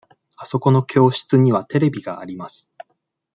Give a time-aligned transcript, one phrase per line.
[0.35, 2.71] あそこの教室にはテレビがあります。